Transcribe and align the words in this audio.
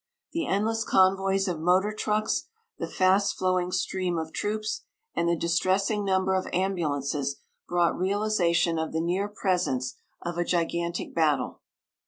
The 0.33 0.47
endless 0.47 0.83
convoys 0.83 1.47
of 1.47 1.59
motor 1.59 1.93
trucks, 1.93 2.47
the 2.79 2.87
fast 2.89 3.37
flowing 3.37 3.71
stream 3.71 4.17
of 4.17 4.33
troops, 4.33 4.81
and 5.13 5.29
the 5.29 5.35
distressing 5.35 6.03
number 6.03 6.33
of 6.33 6.47
ambulances 6.51 7.35
brought 7.67 7.95
realization 7.95 8.79
of 8.79 8.93
the 8.93 8.99
near 8.99 9.27
presence 9.27 9.93
of 10.23 10.39
a 10.39 10.43
gigantic 10.43 11.13
battle. 11.13 11.61